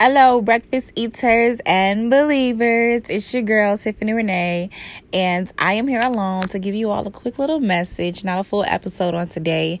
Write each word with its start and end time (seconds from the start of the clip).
Hello, 0.00 0.42
breakfast 0.42 0.92
eaters 0.96 1.60
and 1.64 2.10
believers. 2.10 3.02
It's 3.08 3.32
your 3.32 3.44
girl, 3.44 3.78
Tiffany 3.78 4.12
Renee, 4.12 4.70
and 5.12 5.50
I 5.56 5.74
am 5.74 5.86
here 5.86 6.00
alone 6.02 6.48
to 6.48 6.58
give 6.58 6.74
you 6.74 6.90
all 6.90 7.06
a 7.06 7.12
quick 7.12 7.38
little 7.38 7.60
message, 7.60 8.24
not 8.24 8.40
a 8.40 8.44
full 8.44 8.64
episode 8.64 9.14
on 9.14 9.28
today, 9.28 9.78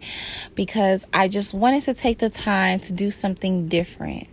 because 0.54 1.04
I 1.12 1.26
just 1.26 1.52
wanted 1.52 1.82
to 1.82 1.94
take 1.94 2.18
the 2.18 2.30
time 2.30 2.78
to 2.80 2.92
do 2.92 3.10
something 3.10 3.66
different. 3.66 4.28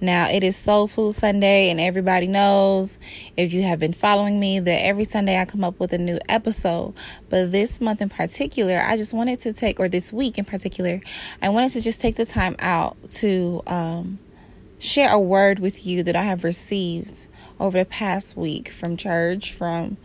Now, 0.00 0.30
it 0.30 0.42
is 0.42 0.56
Soul 0.56 0.88
Food 0.88 1.12
Sunday, 1.12 1.68
and 1.68 1.80
everybody 1.80 2.26
knows 2.26 2.98
if 3.36 3.52
you 3.52 3.62
have 3.62 3.78
been 3.78 3.92
following 3.92 4.40
me 4.40 4.58
that 4.58 4.86
every 4.86 5.04
Sunday 5.04 5.38
I 5.38 5.44
come 5.44 5.64
up 5.64 5.78
with 5.78 5.92
a 5.92 5.98
new 5.98 6.18
episode. 6.30 6.94
But 7.28 7.52
this 7.52 7.78
month 7.82 8.00
in 8.00 8.08
particular, 8.08 8.80
I 8.82 8.96
just 8.96 9.12
wanted 9.12 9.40
to 9.40 9.52
take, 9.52 9.80
or 9.80 9.90
this 9.90 10.14
week 10.14 10.38
in 10.38 10.46
particular, 10.46 11.02
I 11.42 11.50
wanted 11.50 11.72
to 11.72 11.82
just 11.82 12.00
take 12.00 12.16
the 12.16 12.26
time 12.26 12.56
out 12.58 12.96
to, 13.16 13.62
um, 13.66 14.18
share 14.86 15.12
a 15.12 15.18
word 15.18 15.58
with 15.58 15.84
you 15.84 16.02
that 16.04 16.16
I 16.16 16.22
have 16.22 16.44
received 16.44 17.26
over 17.58 17.78
the 17.78 17.84
past 17.84 18.36
week 18.36 18.68
from 18.68 18.96
church, 18.96 19.52
from 19.52 19.96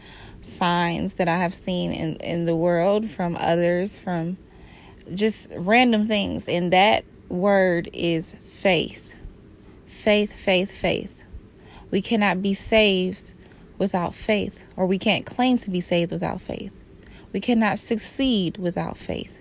signs 0.41 1.15
that 1.15 1.27
I 1.27 1.37
have 1.37 1.53
seen 1.53 1.91
in, 1.91 2.15
in 2.17 2.45
the 2.45 2.55
world, 2.55 3.09
from 3.09 3.37
others, 3.39 3.99
from 3.99 4.37
just 5.13 5.51
random 5.55 6.07
things. 6.07 6.49
And 6.49 6.73
that 6.73 7.05
word 7.29 7.89
is 7.93 8.33
faith. 8.43 9.15
Faith, 9.85 10.33
faith, 10.33 10.71
faith. 10.71 11.21
We 11.91 12.01
cannot 12.01 12.41
be 12.41 12.53
saved 12.53 13.33
without 13.77 14.15
faith, 14.15 14.67
or 14.75 14.87
we 14.87 14.97
can't 14.97 15.25
claim 15.25 15.57
to 15.59 15.69
be 15.69 15.81
saved 15.81 16.11
without 16.11 16.41
faith. 16.41 16.73
We 17.33 17.39
cannot 17.39 17.79
succeed 17.79 18.57
without 18.57 18.97
faith. 18.97 19.37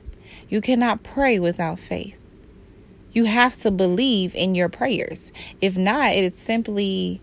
You 0.48 0.61
cannot 0.61 1.02
pray 1.02 1.38
without 1.38 1.78
faith. 1.78 2.20
You 3.12 3.24
have 3.24 3.56
to 3.59 3.70
believe 3.70 4.34
in 4.34 4.55
your 4.55 4.69
prayers. 4.69 5.32
If 5.60 5.77
not, 5.77 6.12
it's 6.12 6.41
simply 6.41 7.20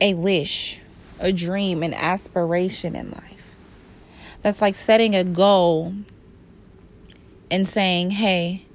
a 0.00 0.14
wish, 0.14 0.80
a 1.20 1.32
dream, 1.32 1.82
an 1.82 1.94
aspiration 1.94 2.96
in 2.96 3.10
life. 3.10 3.54
That's 4.42 4.62
like 4.62 4.74
setting 4.74 5.14
a 5.14 5.24
goal 5.24 5.94
and 7.50 7.68
saying, 7.68 8.10
hey, 8.10 8.66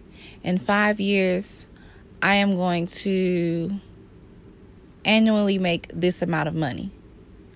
in 0.43 0.57
five 0.57 0.99
years, 0.99 1.65
I 2.21 2.35
am 2.35 2.55
going 2.55 2.85
to 2.87 3.71
annually 5.05 5.57
make 5.57 5.87
this 5.89 6.21
amount 6.21 6.47
of 6.47 6.55
money. 6.55 6.91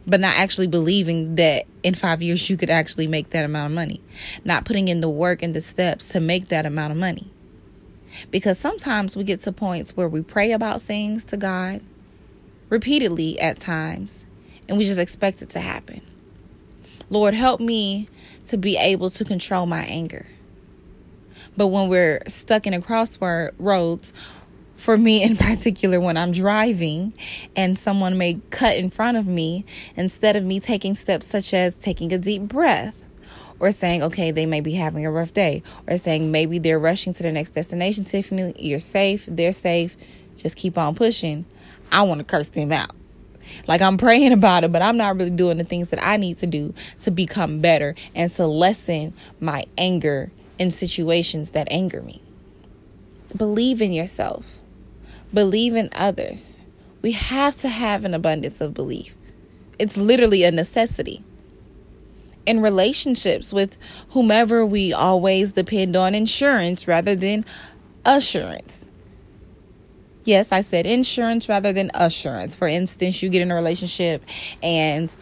But 0.07 0.19
not 0.19 0.35
actually 0.37 0.67
believing 0.67 1.35
that 1.35 1.65
in 1.83 1.95
five 1.95 2.21
years 2.21 2.47
you 2.49 2.57
could 2.57 2.69
actually 2.69 3.07
make 3.07 3.31
that 3.31 3.45
amount 3.45 3.71
of 3.71 3.75
money. 3.75 4.01
Not 4.43 4.65
putting 4.65 4.87
in 4.87 5.01
the 5.01 5.09
work 5.09 5.41
and 5.41 5.53
the 5.55 5.61
steps 5.61 6.09
to 6.09 6.19
make 6.19 6.49
that 6.49 6.65
amount 6.65 6.91
of 6.91 6.97
money. 6.97 7.31
Because 8.31 8.57
sometimes 8.59 9.15
we 9.15 9.23
get 9.23 9.41
to 9.41 9.51
points 9.51 9.95
where 9.95 10.09
we 10.09 10.21
pray 10.21 10.51
about 10.51 10.81
things 10.81 11.23
to 11.25 11.37
God 11.37 11.81
repeatedly 12.69 13.39
at 13.39 13.59
times 13.59 14.25
and 14.67 14.77
we 14.77 14.83
just 14.83 14.99
expect 14.99 15.41
it 15.41 15.49
to 15.49 15.59
happen. 15.59 16.01
Lord, 17.09 17.33
help 17.33 17.59
me 17.59 18.09
to 18.45 18.57
be 18.57 18.77
able 18.77 19.09
to 19.11 19.23
control 19.25 19.65
my 19.65 19.83
anger. 19.83 20.25
But 21.55 21.67
when 21.67 21.87
we're 21.87 22.21
stuck 22.27 22.67
in 22.67 22.73
a 22.73 22.81
crossroads, 22.81 24.13
for 24.75 24.97
me 24.97 25.23
in 25.23 25.37
particular, 25.37 25.99
when 25.99 26.17
I'm 26.17 26.31
driving 26.31 27.13
and 27.55 27.77
someone 27.77 28.17
may 28.17 28.39
cut 28.49 28.77
in 28.77 28.89
front 28.89 29.17
of 29.17 29.27
me, 29.27 29.65
instead 29.95 30.35
of 30.35 30.43
me 30.43 30.59
taking 30.59 30.95
steps 30.95 31.25
such 31.25 31.53
as 31.53 31.75
taking 31.75 32.11
a 32.11 32.17
deep 32.17 32.43
breath, 32.43 33.04
or 33.59 33.71
saying, 33.71 34.03
okay, 34.03 34.31
they 34.31 34.45
may 34.45 34.61
be 34.61 34.73
having 34.73 35.05
a 35.05 35.11
rough 35.11 35.33
day, 35.33 35.63
or 35.87 35.97
saying 35.97 36.31
maybe 36.31 36.59
they're 36.59 36.79
rushing 36.79 37.13
to 37.13 37.23
the 37.23 37.31
next 37.31 37.51
destination. 37.51 38.03
Tiffany, 38.03 38.53
you're 38.57 38.79
safe, 38.79 39.25
they're 39.27 39.53
safe, 39.53 39.95
just 40.35 40.57
keep 40.57 40.77
on 40.77 40.95
pushing. 40.95 41.45
I 41.91 42.03
want 42.03 42.19
to 42.19 42.25
curse 42.25 42.49
them 42.49 42.71
out. 42.71 42.91
Like 43.67 43.81
I'm 43.81 43.97
praying 43.97 44.33
about 44.39 44.63
it, 44.63 44.71
but 44.71 44.81
I'm 44.81 44.97
not 44.97 45.15
really 45.15 45.29
doing 45.29 45.57
the 45.57 45.63
things 45.63 45.89
that 45.89 46.03
I 46.03 46.17
need 46.17 46.37
to 46.37 46.47
do 46.47 46.73
to 47.01 47.11
become 47.11 47.59
better 47.59 47.95
and 48.13 48.29
to 48.31 48.47
lessen 48.47 49.13
my 49.39 49.65
anger 49.77 50.31
in 50.57 50.71
situations 50.71 51.51
that 51.51 51.67
anger 51.71 52.01
me. 52.01 52.21
Believe 53.35 53.81
in 53.81 53.91
yourself, 53.91 54.59
believe 55.33 55.75
in 55.75 55.89
others. 55.95 56.59
We 57.01 57.11
have 57.11 57.55
to 57.57 57.69
have 57.69 58.03
an 58.03 58.13
abundance 58.13 58.61
of 58.61 58.73
belief. 58.73 59.15
It's 59.77 59.97
literally 59.97 60.43
a 60.43 60.51
necessity 60.51 61.23
in 62.45 62.61
relationships 62.61 63.51
with 63.51 63.77
whomever 64.09 64.65
we 64.65 64.93
always 64.93 65.51
depend 65.51 65.95
on 65.95 66.15
insurance 66.15 66.87
rather 66.87 67.15
than 67.15 67.43
assurance. 68.05 68.85
Yes, 70.23 70.51
I 70.51 70.61
said 70.61 70.85
insurance 70.85 71.47
rather 71.47 71.71
than 71.71 71.91
assurance. 71.93 72.55
For 72.55 72.67
instance, 72.67 73.21
you 73.21 73.29
get 73.29 73.41
in 73.41 73.51
a 73.51 73.55
relationship 73.55 74.23
and 74.63 75.15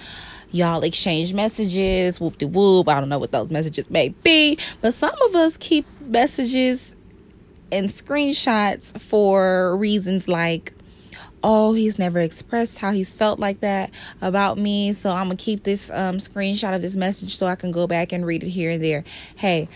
y'all 0.51 0.81
exchange 0.84 1.34
messages, 1.34 2.22
whoop 2.22 2.38
de 2.38 2.47
whoop. 2.47 2.88
I 2.88 3.00
don't 3.00 3.09
know 3.09 3.19
what 3.19 3.31
those 3.31 3.50
messages 3.50 3.90
may 3.90 4.09
be, 4.09 4.57
but 4.81 4.94
some 4.94 5.16
of 5.23 5.35
us 5.35 5.57
keep 5.57 5.85
messages 6.01 6.95
and 7.72 7.90
screenshots 7.90 8.97
for 9.01 9.75
reasons 9.75 10.28
like 10.28 10.73
oh, 11.44 11.74
he's 11.74 12.00
never 12.00 12.20
expressed 12.20 12.78
how 12.78 12.92
he's 12.92 13.14
felt 13.14 13.38
like 13.38 13.59
that 13.59 13.92
about 14.22 14.58
me. 14.58 14.94
So 14.94 15.12
I'm 15.12 15.28
going 15.28 15.38
to 15.38 15.44
keep 15.44 15.64
this 15.64 15.90
um, 15.92 16.18
screenshot 16.18 16.74
of 16.74 16.81
this 16.81 16.96
message 16.96 17.36
so 17.36 17.46
I 17.46 17.56
can 17.56 17.72
go 17.72 17.86
back 17.86 18.14
and 18.14 18.26
read 18.26 18.44
it 18.44 18.50
here 18.50 18.72
and 18.72 18.84
there. 18.84 19.04
Hey, 19.36 19.68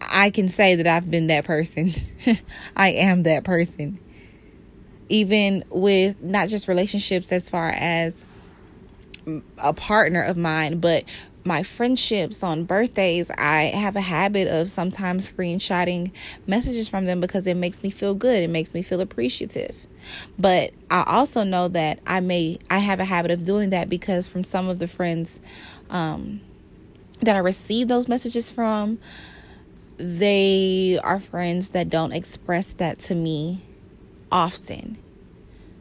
I 0.00 0.30
can 0.30 0.48
say 0.48 0.74
that 0.74 0.86
I've 0.86 1.10
been 1.10 1.28
that 1.28 1.44
person. 1.44 1.92
I 2.76 2.90
am 2.90 3.22
that 3.22 3.44
person. 3.44 4.00
Even 5.08 5.64
with 5.70 6.20
not 6.20 6.48
just 6.48 6.66
relationships 6.66 7.30
as 7.30 7.48
far 7.48 7.70
as 7.70 8.24
a 9.58 9.72
partner 9.72 10.22
of 10.22 10.36
mine, 10.36 10.80
but 10.80 11.04
my 11.46 11.62
friendships 11.62 12.42
on 12.42 12.64
birthdays, 12.64 13.30
I 13.30 13.64
have 13.74 13.96
a 13.96 14.00
habit 14.00 14.48
of 14.48 14.68
sometimes 14.68 15.30
screenshotting 15.30 16.10
messages 16.46 16.88
from 16.88 17.06
them 17.06 17.20
because 17.20 17.46
it 17.46 17.56
makes 17.56 17.82
me 17.82 17.90
feel 17.90 18.14
good. 18.14 18.42
It 18.42 18.50
makes 18.50 18.74
me 18.74 18.82
feel 18.82 19.00
appreciative. 19.00 19.86
But 20.38 20.72
I 20.90 21.04
also 21.06 21.44
know 21.44 21.68
that 21.68 22.00
I 22.06 22.20
may 22.20 22.58
I 22.68 22.78
have 22.78 23.00
a 23.00 23.04
habit 23.04 23.30
of 23.30 23.44
doing 23.44 23.70
that 23.70 23.88
because 23.88 24.28
from 24.28 24.44
some 24.44 24.68
of 24.68 24.78
the 24.78 24.88
friends 24.88 25.40
um, 25.88 26.40
that 27.20 27.36
I 27.36 27.40
receive 27.40 27.88
those 27.88 28.08
messages 28.08 28.50
from, 28.50 28.98
they 29.98 30.98
are 31.02 31.20
friends 31.20 31.70
that 31.70 31.88
don't 31.88 32.12
express 32.12 32.72
that 32.74 32.98
to 33.00 33.14
me 33.14 33.60
often. 34.30 34.98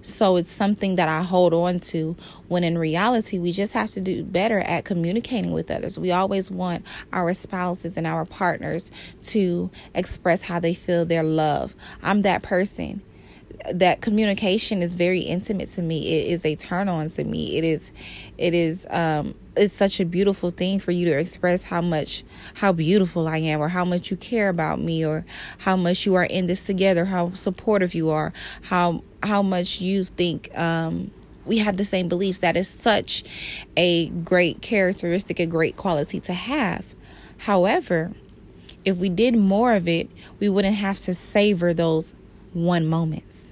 So 0.06 0.36
it's 0.36 0.52
something 0.52 0.96
that 0.96 1.10
I 1.10 1.24
hold 1.24 1.54
on 1.54 1.80
to 1.80 2.16
when 2.48 2.64
in 2.64 2.78
reality, 2.78 3.40
we 3.40 3.52
just 3.52 3.74
have 3.74 3.90
to 3.92 4.02
do 4.02 4.24
better 4.24 4.60
at 4.60 4.86
communicating 4.86 5.52
with 5.52 5.72
others. 5.72 5.98
We 5.98 6.12
always 6.12 6.52
want 6.52 6.86
our 7.12 7.34
spouses 7.34 7.98
and 7.98 8.06
our 8.06 8.26
partners 8.26 8.92
to 9.24 9.72
express 9.94 10.44
how 10.44 10.60
they 10.60 10.74
feel 10.74 11.06
their 11.06 11.24
love. 11.24 11.76
I'm 12.04 12.22
that 12.22 12.44
person 12.44 13.02
that 13.74 14.02
communication 14.02 14.82
is 14.82 14.94
very 14.94 15.22
intimate 15.22 15.70
to 15.70 15.82
me. 15.82 16.20
It 16.20 16.32
is 16.32 16.46
a 16.46 16.56
turn 16.56 16.90
on 16.90 17.10
to 17.10 17.24
me. 17.24 17.58
It 17.58 17.64
is 17.64 17.92
it 18.38 18.54
is 18.54 18.86
um 18.90 19.36
it's 19.56 19.74
such 19.74 20.00
a 20.00 20.06
beautiful 20.06 20.50
thing 20.50 20.80
for 20.80 20.92
you 20.92 21.06
to 21.06 21.18
express 21.18 21.64
how 21.64 21.82
much 21.82 22.24
how 22.56 22.74
beautiful 22.74 23.28
I 23.28 23.38
am 23.38 23.62
or 23.62 23.70
how 23.70 23.86
much 23.86 24.12
you 24.12 24.18
care 24.18 24.50
about 24.50 24.80
me 24.80 25.06
or 25.06 25.26
how 25.60 25.76
much 25.76 26.06
you 26.06 26.16
are 26.16 26.26
in 26.26 26.48
this 26.48 26.66
together, 26.66 27.06
how 27.06 27.34
supportive 27.34 27.96
you 27.96 28.10
are, 28.10 28.34
how 28.64 29.04
how 29.26 29.42
much 29.42 29.82
you 29.82 30.04
think 30.04 30.56
um 30.58 31.12
we 31.46 31.60
have 31.60 31.78
the 31.78 31.86
same 31.86 32.08
beliefs. 32.08 32.40
That 32.40 32.58
is 32.58 32.68
such 32.68 33.24
a 33.78 34.10
great 34.10 34.62
characteristic, 34.62 35.40
a 35.40 35.46
great 35.46 35.78
quality 35.78 36.20
to 36.22 36.34
have. 36.34 36.86
However, 37.38 38.14
if 38.84 38.98
we 38.98 39.10
did 39.10 39.38
more 39.38 39.74
of 39.74 39.88
it, 39.88 40.10
we 40.40 40.50
wouldn't 40.50 40.76
have 40.76 40.98
to 41.02 41.14
savor 41.14 41.74
those 41.74 42.14
one 42.54 42.86
moments. 42.88 43.52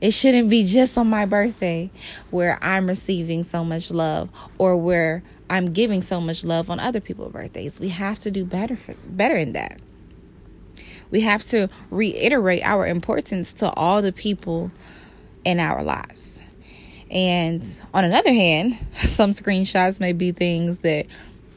It 0.00 0.12
shouldn't 0.12 0.48
be 0.48 0.64
just 0.64 0.96
on 0.96 1.08
my 1.08 1.26
birthday 1.26 1.90
where 2.30 2.58
I'm 2.62 2.86
receiving 2.86 3.42
so 3.42 3.64
much 3.64 3.90
love 3.90 4.30
or 4.56 4.76
where 4.76 5.22
I'm 5.50 5.72
giving 5.72 6.02
so 6.02 6.20
much 6.20 6.44
love 6.44 6.70
on 6.70 6.78
other 6.78 7.00
people's 7.00 7.32
birthdays. 7.32 7.80
We 7.80 7.88
have 7.88 8.18
to 8.20 8.30
do 8.30 8.44
better 8.44 8.76
for, 8.76 8.94
better 9.06 9.34
in 9.34 9.52
that. 9.54 9.80
We 11.10 11.22
have 11.22 11.42
to 11.46 11.68
reiterate 11.90 12.62
our 12.64 12.86
importance 12.86 13.52
to 13.54 13.70
all 13.72 14.02
the 14.02 14.12
people 14.12 14.70
in 15.44 15.60
our 15.60 15.82
lives. 15.82 16.42
And 17.10 17.62
on 17.94 18.04
another 18.04 18.32
hand, 18.32 18.74
some 18.92 19.30
screenshots 19.30 20.00
may 20.00 20.12
be 20.12 20.32
things 20.32 20.78
that 20.78 21.06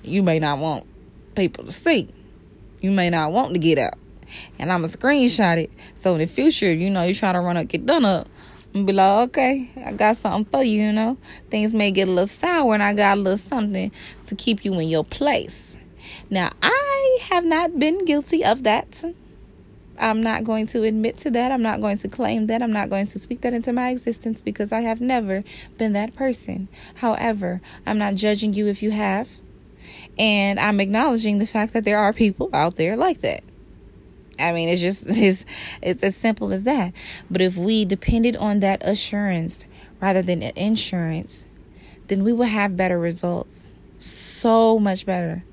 you 0.03 0.23
may 0.23 0.39
not 0.39 0.59
want 0.59 0.85
people 1.35 1.65
to 1.65 1.71
see. 1.71 2.09
You 2.79 2.91
may 2.91 3.09
not 3.09 3.31
want 3.31 3.53
to 3.53 3.59
get 3.59 3.77
out 3.77 3.95
and 4.59 4.71
I'm 4.71 4.81
going 4.81 4.91
to 4.91 4.97
screenshot 4.97 5.57
it. 5.57 5.71
So 5.95 6.13
in 6.13 6.19
the 6.19 6.27
future, 6.27 6.71
you 6.71 6.89
know, 6.89 7.03
you 7.03 7.13
try 7.13 7.31
to 7.31 7.39
run 7.39 7.57
up, 7.57 7.67
get 7.67 7.85
done 7.85 8.05
up, 8.05 8.27
and 8.73 8.87
be 8.87 8.93
like, 8.93 9.29
okay, 9.29 9.69
I 9.85 9.91
got 9.93 10.17
something 10.17 10.49
for 10.51 10.63
you, 10.63 10.83
you 10.83 10.91
know. 10.91 11.17
Things 11.49 11.73
may 11.73 11.91
get 11.91 12.07
a 12.07 12.11
little 12.11 12.27
sour, 12.27 12.73
and 12.73 12.83
I 12.83 12.93
got 12.93 13.17
a 13.17 13.21
little 13.21 13.37
something 13.37 13.91
to 14.25 14.35
keep 14.35 14.63
you 14.63 14.73
in 14.79 14.87
your 14.87 15.03
place. 15.03 15.77
Now, 16.29 16.49
I 16.61 17.19
have 17.29 17.43
not 17.43 17.77
been 17.77 18.05
guilty 18.05 18.43
of 18.43 18.63
that. 18.63 19.03
I'm 19.99 20.21
not 20.23 20.43
going 20.43 20.67
to 20.67 20.83
admit 20.83 21.17
to 21.19 21.31
that. 21.31 21.51
I'm 21.51 21.61
not 21.61 21.81
going 21.81 21.97
to 21.97 22.09
claim 22.09 22.47
that. 22.47 22.61
I'm 22.61 22.71
not 22.71 22.89
going 22.89 23.07
to 23.07 23.19
speak 23.19 23.41
that 23.41 23.53
into 23.53 23.73
my 23.73 23.89
existence 23.89 24.41
because 24.41 24.71
I 24.71 24.81
have 24.81 25.01
never 25.01 25.43
been 25.77 25.93
that 25.93 26.15
person. 26.15 26.67
However, 26.95 27.61
I'm 27.85 27.97
not 27.97 28.15
judging 28.15 28.53
you 28.53 28.67
if 28.67 28.81
you 28.81 28.91
have. 28.91 29.29
And 30.17 30.59
I'm 30.59 30.79
acknowledging 30.79 31.37
the 31.39 31.47
fact 31.47 31.73
that 31.73 31.83
there 31.83 31.97
are 31.97 32.13
people 32.13 32.49
out 32.53 32.75
there 32.75 32.95
like 32.95 33.21
that. 33.21 33.43
I 34.39 34.51
mean, 34.53 34.69
it's 34.69 34.81
just 34.81 35.05
it's, 35.09 35.45
it's 35.81 36.03
as 36.03 36.15
simple 36.15 36.51
as 36.51 36.63
that. 36.63 36.93
But 37.29 37.41
if 37.41 37.57
we 37.57 37.85
depended 37.85 38.35
on 38.35 38.59
that 38.61 38.85
assurance 38.85 39.65
rather 39.99 40.21
than 40.21 40.41
insurance, 40.41 41.45
then 42.07 42.23
we 42.23 42.33
will 42.33 42.45
have 42.45 42.75
better 42.75 42.99
results. 42.99 43.69
So 43.99 44.79
much 44.79 45.05
better, 45.05 45.43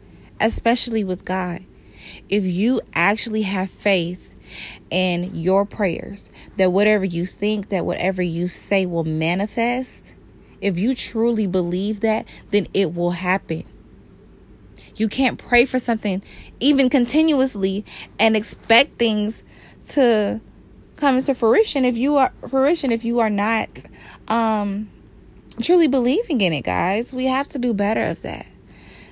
especially 0.40 1.04
with 1.04 1.24
God. 1.24 1.64
If 2.28 2.44
you 2.44 2.80
actually 2.94 3.42
have 3.42 3.70
faith 3.70 4.27
in 4.90 5.34
your 5.34 5.64
prayers, 5.64 6.30
that 6.56 6.72
whatever 6.72 7.04
you 7.04 7.26
think, 7.26 7.68
that 7.68 7.84
whatever 7.84 8.22
you 8.22 8.48
say 8.48 8.86
will 8.86 9.04
manifest, 9.04 10.14
if 10.60 10.78
you 10.78 10.94
truly 10.94 11.46
believe 11.46 12.00
that, 12.00 12.26
then 12.50 12.66
it 12.74 12.94
will 12.94 13.12
happen. 13.12 13.64
You 14.96 15.08
can't 15.08 15.38
pray 15.38 15.64
for 15.64 15.78
something 15.78 16.22
even 16.58 16.90
continuously 16.90 17.84
and 18.18 18.36
expect 18.36 18.98
things 18.98 19.44
to 19.90 20.40
come 20.96 21.18
into 21.18 21.34
fruition 21.34 21.84
if 21.84 21.96
you 21.96 22.16
are 22.16 22.32
fruition 22.48 22.90
if 22.90 23.04
you 23.04 23.20
are 23.20 23.30
not 23.30 23.68
um 24.26 24.90
truly 25.62 25.86
believing 25.86 26.40
in 26.40 26.52
it, 26.52 26.62
guys. 26.62 27.12
We 27.12 27.26
have 27.26 27.48
to 27.48 27.58
do 27.58 27.72
better 27.72 28.00
of 28.00 28.22
that. 28.22 28.46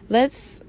Let's 0.08 0.60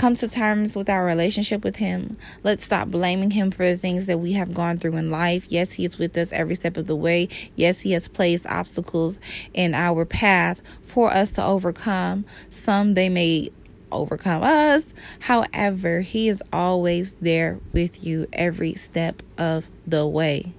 come 0.00 0.14
to 0.14 0.26
terms 0.26 0.74
with 0.74 0.88
our 0.88 1.04
relationship 1.04 1.62
with 1.62 1.76
him. 1.76 2.16
Let's 2.42 2.64
stop 2.64 2.88
blaming 2.88 3.32
him 3.32 3.50
for 3.50 3.66
the 3.66 3.76
things 3.76 4.06
that 4.06 4.16
we 4.16 4.32
have 4.32 4.54
gone 4.54 4.78
through 4.78 4.96
in 4.96 5.10
life. 5.10 5.44
Yes, 5.50 5.74
he 5.74 5.84
is 5.84 5.98
with 5.98 6.16
us 6.16 6.32
every 6.32 6.54
step 6.54 6.78
of 6.78 6.86
the 6.86 6.96
way. 6.96 7.28
Yes, 7.54 7.82
he 7.82 7.92
has 7.92 8.08
placed 8.08 8.46
obstacles 8.46 9.20
in 9.52 9.74
our 9.74 10.06
path 10.06 10.62
for 10.80 11.10
us 11.12 11.30
to 11.32 11.44
overcome. 11.44 12.24
Some 12.48 12.94
they 12.94 13.10
may 13.10 13.50
overcome 13.92 14.42
us. 14.42 14.94
However, 15.18 16.00
He 16.00 16.30
is 16.30 16.42
always 16.50 17.14
there 17.14 17.58
with 17.74 18.02
you 18.02 18.26
every 18.32 18.72
step 18.74 19.22
of 19.36 19.68
the 19.86 20.06
way. 20.06 20.54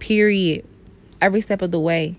Period. 0.00 0.66
Every 1.20 1.40
step 1.40 1.62
of 1.62 1.70
the 1.70 1.78
way. 1.78 2.16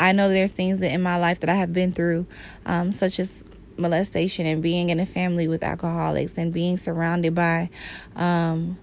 I 0.00 0.12
know 0.12 0.30
there's 0.30 0.52
things 0.52 0.78
that 0.78 0.92
in 0.92 1.02
my 1.02 1.18
life 1.18 1.40
that 1.40 1.50
I 1.50 1.54
have 1.54 1.74
been 1.74 1.92
through, 1.92 2.26
um, 2.64 2.92
such 2.92 3.20
as 3.20 3.44
molestation 3.78 4.46
and 4.46 4.62
being 4.62 4.90
in 4.90 5.00
a 5.00 5.06
family 5.06 5.48
with 5.48 5.62
alcoholics 5.62 6.38
and 6.38 6.52
being 6.52 6.76
surrounded 6.76 7.34
by 7.34 7.70
um, 8.16 8.78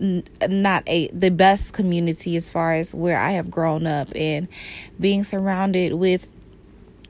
n- 0.00 0.24
not 0.48 0.82
a 0.86 1.08
the 1.08 1.30
best 1.30 1.72
community 1.72 2.36
as 2.36 2.50
far 2.50 2.72
as 2.72 2.94
where 2.94 3.18
I 3.18 3.32
have 3.32 3.50
grown 3.50 3.86
up 3.86 4.08
and 4.14 4.48
being 4.98 5.24
surrounded 5.24 5.94
with 5.94 6.30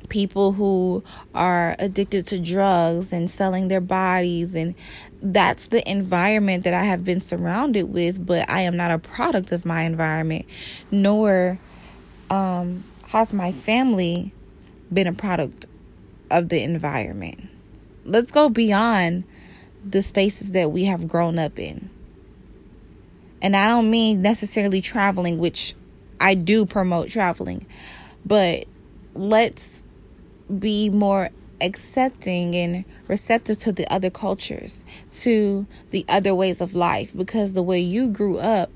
people 0.08 0.52
who 0.52 1.02
are 1.34 1.74
addicted 1.78 2.26
to 2.26 2.38
drugs 2.38 3.12
and 3.12 3.28
selling 3.28 3.68
their 3.68 3.80
bodies 3.80 4.54
and 4.54 4.74
that's 5.22 5.68
the 5.68 5.88
environment 5.90 6.64
that 6.64 6.74
I 6.74 6.84
have 6.84 7.04
been 7.04 7.20
surrounded 7.20 7.84
with 7.84 8.24
but 8.24 8.48
I 8.48 8.60
am 8.60 8.76
not 8.76 8.90
a 8.90 8.98
product 8.98 9.52
of 9.52 9.64
my 9.64 9.82
environment 9.82 10.44
nor 10.90 11.58
um, 12.30 12.84
has 13.08 13.32
my 13.32 13.52
family 13.52 14.32
been 14.92 15.06
a 15.06 15.12
product 15.12 15.66
of 16.34 16.48
the 16.48 16.62
environment 16.62 17.48
let's 18.04 18.32
go 18.32 18.48
beyond 18.48 19.24
the 19.84 20.02
spaces 20.02 20.52
that 20.52 20.70
we 20.70 20.84
have 20.84 21.08
grown 21.08 21.38
up 21.38 21.58
in 21.58 21.88
and 23.40 23.56
I 23.56 23.68
don't 23.68 23.90
mean 23.90 24.22
necessarily 24.22 24.80
traveling 24.80 25.38
which 25.38 25.74
I 26.20 26.34
do 26.34 26.66
promote 26.66 27.08
traveling 27.08 27.66
but 28.24 28.64
let's 29.14 29.82
be 30.58 30.90
more 30.90 31.30
accepting 31.60 32.54
and 32.54 32.84
receptive 33.08 33.58
to 33.60 33.72
the 33.72 33.90
other 33.92 34.10
cultures, 34.10 34.84
to 35.10 35.66
the 35.90 36.04
other 36.08 36.34
ways 36.34 36.60
of 36.60 36.74
life, 36.74 37.16
because 37.16 37.52
the 37.52 37.62
way 37.62 37.80
you 37.80 38.10
grew 38.10 38.38
up 38.38 38.70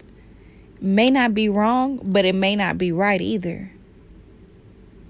may 0.80 1.10
not 1.10 1.34
be 1.34 1.48
wrong, 1.48 2.00
but 2.02 2.24
it 2.24 2.34
may 2.34 2.56
not 2.56 2.78
be 2.78 2.92
right 2.92 3.20
either. 3.20 3.70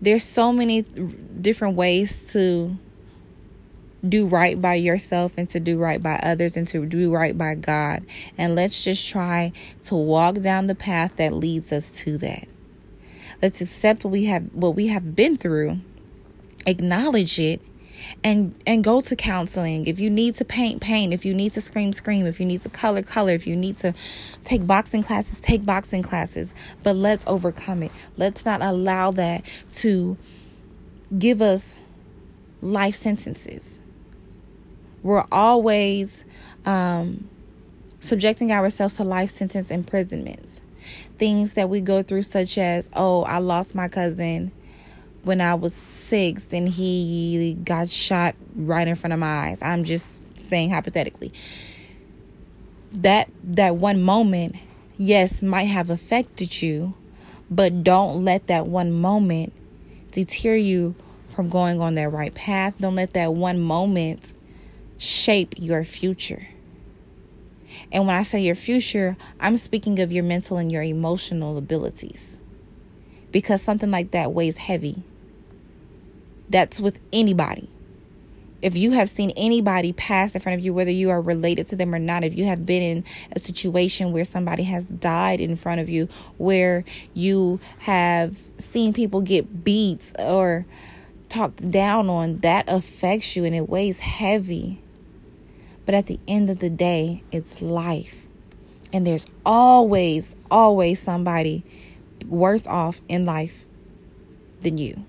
There's 0.00 0.22
so 0.22 0.52
many 0.52 0.82
different 0.82 1.76
ways 1.76 2.24
to 2.32 2.76
do 4.06 4.26
right 4.26 4.60
by 4.60 4.74
yourself 4.74 5.32
and 5.36 5.48
to 5.48 5.58
do 5.58 5.78
right 5.78 6.00
by 6.00 6.20
others 6.22 6.56
and 6.56 6.68
to 6.68 6.86
do 6.86 7.12
right 7.12 7.36
by 7.36 7.54
God. 7.56 8.04
And 8.36 8.54
let's 8.54 8.84
just 8.84 9.08
try 9.08 9.52
to 9.84 9.96
walk 9.96 10.40
down 10.40 10.68
the 10.68 10.74
path 10.74 11.16
that 11.16 11.32
leads 11.34 11.72
us 11.72 11.90
to 12.02 12.16
that. 12.18 12.48
Let's 13.42 13.60
accept 13.60 14.04
what 14.04 14.12
we 14.12 14.24
have 14.26 14.52
what 14.52 14.74
we 14.74 14.88
have 14.88 15.14
been 15.14 15.36
through 15.36 15.78
acknowledge 16.66 17.38
it 17.40 17.60
and 18.24 18.54
and 18.66 18.82
go 18.82 19.00
to 19.00 19.16
counseling. 19.16 19.86
If 19.86 19.98
you 20.00 20.10
need 20.10 20.34
to 20.36 20.44
paint 20.44 20.80
paint. 20.80 21.12
If 21.12 21.24
you 21.24 21.34
need 21.34 21.52
to 21.54 21.60
scream 21.60 21.92
scream. 21.92 22.26
If 22.26 22.40
you 22.40 22.46
need 22.46 22.60
to 22.62 22.68
color 22.68 23.02
color. 23.02 23.32
If 23.32 23.46
you 23.46 23.56
need 23.56 23.76
to 23.78 23.94
take 24.44 24.66
boxing 24.66 25.02
classes 25.02 25.40
take 25.40 25.64
boxing 25.64 26.02
classes. 26.02 26.54
But 26.82 26.96
let's 26.96 27.26
overcome 27.26 27.82
it. 27.82 27.92
Let's 28.16 28.44
not 28.44 28.62
allow 28.62 29.10
that 29.12 29.44
to 29.72 30.16
give 31.16 31.42
us 31.42 31.78
life 32.60 32.94
sentences. 32.94 33.80
We're 35.02 35.24
always 35.30 36.24
um, 36.66 37.28
subjecting 38.00 38.52
ourselves 38.52 38.96
to 38.96 39.04
life 39.04 39.30
sentence 39.30 39.70
imprisonments. 39.70 40.60
Things 41.18 41.54
that 41.54 41.68
we 41.68 41.80
go 41.80 42.02
through 42.02 42.22
such 42.22 42.56
as 42.56 42.88
oh 42.94 43.22
i 43.24 43.38
lost 43.38 43.74
my 43.74 43.88
cousin 43.88 44.52
when 45.28 45.42
I 45.42 45.54
was 45.54 45.74
six 45.74 46.54
and 46.54 46.66
he 46.66 47.52
got 47.62 47.90
shot 47.90 48.34
right 48.56 48.88
in 48.88 48.96
front 48.96 49.12
of 49.12 49.20
my 49.20 49.48
eyes. 49.48 49.62
I'm 49.62 49.84
just 49.84 50.40
saying 50.40 50.70
hypothetically. 50.70 51.34
That 52.92 53.28
that 53.44 53.76
one 53.76 54.00
moment, 54.00 54.56
yes, 54.96 55.42
might 55.42 55.64
have 55.64 55.90
affected 55.90 56.62
you, 56.62 56.94
but 57.50 57.84
don't 57.84 58.24
let 58.24 58.46
that 58.46 58.66
one 58.66 58.90
moment 58.90 59.52
deter 60.10 60.54
you 60.54 60.94
from 61.26 61.50
going 61.50 61.78
on 61.78 61.96
that 61.96 62.08
right 62.08 62.34
path. 62.34 62.76
Don't 62.80 62.94
let 62.94 63.12
that 63.12 63.34
one 63.34 63.60
moment 63.60 64.34
shape 64.96 65.56
your 65.58 65.84
future. 65.84 66.48
And 67.92 68.06
when 68.06 68.16
I 68.16 68.22
say 68.22 68.40
your 68.40 68.54
future, 68.54 69.18
I'm 69.38 69.58
speaking 69.58 69.98
of 69.98 70.10
your 70.10 70.24
mental 70.24 70.56
and 70.56 70.72
your 70.72 70.82
emotional 70.82 71.58
abilities. 71.58 72.38
Because 73.30 73.60
something 73.60 73.90
like 73.90 74.12
that 74.12 74.32
weighs 74.32 74.56
heavy 74.56 75.02
that's 76.48 76.80
with 76.80 76.98
anybody. 77.12 77.68
If 78.60 78.76
you 78.76 78.90
have 78.90 79.08
seen 79.08 79.30
anybody 79.36 79.92
pass 79.92 80.34
in 80.34 80.40
front 80.40 80.58
of 80.58 80.64
you, 80.64 80.74
whether 80.74 80.90
you 80.90 81.10
are 81.10 81.20
related 81.20 81.68
to 81.68 81.76
them 81.76 81.94
or 81.94 82.00
not, 82.00 82.24
if 82.24 82.36
you 82.36 82.44
have 82.46 82.66
been 82.66 82.82
in 82.82 83.04
a 83.32 83.38
situation 83.38 84.12
where 84.12 84.24
somebody 84.24 84.64
has 84.64 84.84
died 84.86 85.40
in 85.40 85.54
front 85.54 85.80
of 85.80 85.88
you, 85.88 86.08
where 86.38 86.84
you 87.14 87.60
have 87.80 88.36
seen 88.56 88.92
people 88.92 89.20
get 89.20 89.62
beat 89.62 90.12
or 90.18 90.66
talked 91.28 91.70
down 91.70 92.10
on, 92.10 92.38
that 92.38 92.64
affects 92.68 93.36
you 93.36 93.44
and 93.44 93.54
it 93.54 93.68
weighs 93.68 94.00
heavy. 94.00 94.82
But 95.86 95.94
at 95.94 96.06
the 96.06 96.18
end 96.26 96.50
of 96.50 96.58
the 96.58 96.70
day, 96.70 97.22
it's 97.30 97.62
life. 97.62 98.26
And 98.92 99.06
there's 99.06 99.26
always, 99.46 100.34
always 100.50 100.98
somebody 101.00 101.62
worse 102.26 102.66
off 102.66 103.00
in 103.08 103.24
life 103.24 103.64
than 104.62 104.78
you. 104.78 105.04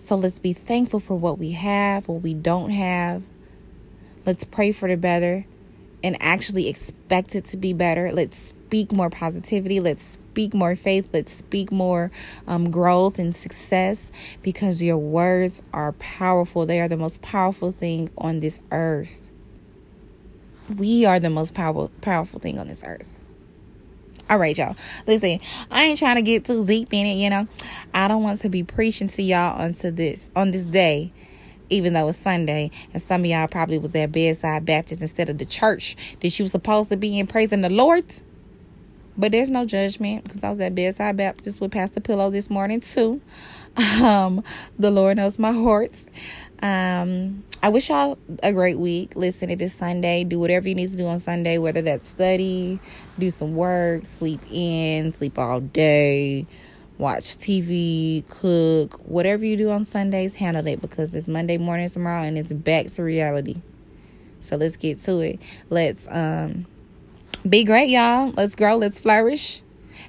So 0.00 0.16
let's 0.16 0.38
be 0.38 0.54
thankful 0.54 0.98
for 0.98 1.14
what 1.14 1.38
we 1.38 1.50
have, 1.52 2.08
what 2.08 2.22
we 2.22 2.32
don't 2.32 2.70
have. 2.70 3.22
Let's 4.24 4.44
pray 4.44 4.72
for 4.72 4.88
the 4.88 4.96
better 4.96 5.44
and 6.02 6.16
actually 6.20 6.68
expect 6.68 7.34
it 7.34 7.44
to 7.44 7.58
be 7.58 7.74
better. 7.74 8.10
Let's 8.10 8.38
speak 8.38 8.92
more 8.92 9.10
positivity. 9.10 9.78
Let's 9.78 10.02
speak 10.02 10.54
more 10.54 10.74
faith. 10.74 11.10
Let's 11.12 11.32
speak 11.32 11.70
more 11.70 12.10
um, 12.46 12.70
growth 12.70 13.18
and 13.18 13.34
success 13.34 14.10
because 14.42 14.82
your 14.82 14.96
words 14.96 15.62
are 15.74 15.92
powerful. 15.92 16.64
They 16.64 16.80
are 16.80 16.88
the 16.88 16.96
most 16.96 17.20
powerful 17.20 17.70
thing 17.70 18.08
on 18.16 18.40
this 18.40 18.58
earth. 18.72 19.30
We 20.74 21.04
are 21.04 21.20
the 21.20 21.30
most 21.30 21.54
powerful 21.54 21.90
powerful 22.00 22.40
thing 22.40 22.58
on 22.58 22.68
this 22.68 22.82
earth. 22.86 23.19
All 24.30 24.38
right, 24.38 24.56
y'all. 24.56 24.76
Listen, 25.08 25.40
I 25.72 25.86
ain't 25.86 25.98
trying 25.98 26.14
to 26.14 26.22
get 26.22 26.44
too 26.44 26.64
deep 26.64 26.94
in 26.94 27.04
it, 27.04 27.14
you 27.14 27.28
know. 27.28 27.48
I 27.92 28.06
don't 28.06 28.22
want 28.22 28.40
to 28.42 28.48
be 28.48 28.62
preaching 28.62 29.08
to 29.08 29.22
y'all 29.22 29.60
onto 29.60 29.90
this 29.90 30.30
on 30.36 30.52
this 30.52 30.62
day, 30.62 31.12
even 31.68 31.94
though 31.94 32.08
it's 32.08 32.18
Sunday, 32.18 32.70
and 32.94 33.02
some 33.02 33.22
of 33.22 33.26
y'all 33.26 33.48
probably 33.48 33.78
was 33.78 33.96
at 33.96 34.12
bedside 34.12 34.64
Baptist 34.64 35.02
instead 35.02 35.30
of 35.30 35.38
the 35.38 35.44
church 35.44 35.96
that 36.20 36.38
you 36.38 36.44
were 36.44 36.48
supposed 36.48 36.90
to 36.90 36.96
be 36.96 37.18
in 37.18 37.26
praising 37.26 37.62
the 37.62 37.70
Lord. 37.70 38.04
But 39.16 39.32
there's 39.32 39.50
no 39.50 39.64
judgment 39.64 40.22
because 40.22 40.44
I 40.44 40.50
was 40.50 40.60
at 40.60 40.76
bedside 40.76 41.16
Baptist 41.16 41.60
with 41.60 41.72
Pastor 41.72 42.00
Pillow 42.00 42.30
this 42.30 42.48
morning 42.48 42.80
too. 42.80 43.20
Um, 44.02 44.42
the 44.78 44.90
Lord 44.90 45.16
knows 45.16 45.38
my 45.38 45.52
heart. 45.52 45.96
Um, 46.60 47.44
I 47.62 47.68
wish 47.68 47.90
y'all 47.90 48.16
a 48.42 48.54
great 48.54 48.78
week. 48.78 49.14
Listen, 49.16 49.50
it 49.50 49.60
is 49.60 49.74
Sunday. 49.74 50.24
Do 50.24 50.38
whatever 50.38 50.66
you 50.66 50.74
need 50.74 50.88
to 50.88 50.96
do 50.96 51.06
on 51.06 51.18
Sunday, 51.18 51.58
whether 51.58 51.82
that's 51.82 52.08
study, 52.08 52.80
do 53.18 53.30
some 53.30 53.54
work, 53.54 54.06
sleep 54.06 54.40
in, 54.50 55.12
sleep 55.12 55.38
all 55.38 55.60
day, 55.60 56.46
watch 56.96 57.36
TV, 57.36 58.26
cook, 58.30 58.98
whatever 59.06 59.44
you 59.44 59.58
do 59.58 59.68
on 59.70 59.84
Sundays, 59.84 60.36
handle 60.36 60.66
it 60.66 60.80
because 60.80 61.14
it's 61.14 61.28
Monday 61.28 61.58
morning 61.58 61.90
tomorrow 61.90 62.22
and 62.22 62.38
it's 62.38 62.50
back 62.50 62.86
to 62.86 63.02
reality. 63.02 63.60
So 64.40 64.56
let's 64.56 64.76
get 64.78 64.96
to 65.00 65.20
it. 65.20 65.38
Let's 65.68 66.08
um 66.10 66.64
be 67.46 67.64
great, 67.64 67.90
y'all. 67.90 68.30
Let's 68.30 68.54
grow, 68.54 68.76
let's 68.76 68.98
flourish. 68.98 69.60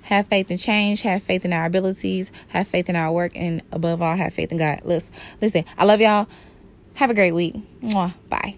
Have 0.03 0.27
faith 0.27 0.49
in 0.51 0.57
change, 0.57 1.01
have 1.01 1.21
faith 1.21 1.43
in 1.43 1.51
our 1.51 1.65
abilities, 1.65 2.31
have 2.47 2.67
faith 2.67 2.89
in 2.89 2.95
our 2.95 3.11
work, 3.11 3.33
and 3.35 3.61
above 3.73 4.01
all, 4.01 4.15
have 4.15 4.33
faith 4.33 4.53
in 4.53 4.57
God. 4.57 4.81
Listen, 4.85 5.13
listen, 5.41 5.65
I 5.77 5.83
love 5.83 5.99
y'all. 5.99 6.27
Have 6.95 7.09
a 7.09 7.13
great 7.13 7.31
week. 7.31 7.55
Mwah. 7.81 8.13
Bye. 8.29 8.55